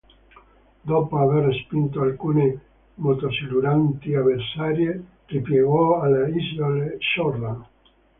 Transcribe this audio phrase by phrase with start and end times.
[0.91, 2.59] Dopo aver respinto alcune
[2.95, 7.63] motosiluranti avversarie ripiegò alle isole Shortland.